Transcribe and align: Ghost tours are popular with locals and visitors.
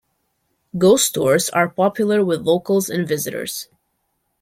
Ghost 0.79 1.13
tours 1.13 1.47
are 1.51 1.69
popular 1.69 2.25
with 2.25 2.41
locals 2.41 2.89
and 2.89 3.07
visitors. 3.07 3.69